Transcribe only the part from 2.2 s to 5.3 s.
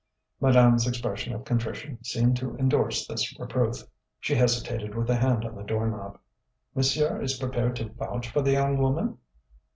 to endorse this reproof. She hesitated with a